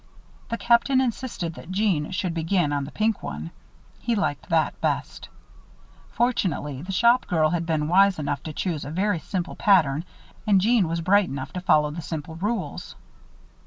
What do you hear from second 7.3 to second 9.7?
had been wise enough to choose a very simple